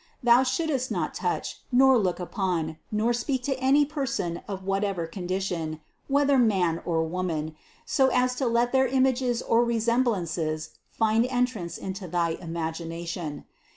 [0.23, 5.05] Thou shouldst not touch, nor look upon, nor speak to any per son of whatever
[5.05, 11.77] condition, whether man or woman, so as to let their images or resemblances find entrance
[11.77, 13.45] into thy imagination.